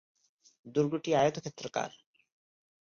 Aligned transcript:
দুর্গটি 0.65 1.09
আয়তক্ষেত্রাকার। 1.15 1.91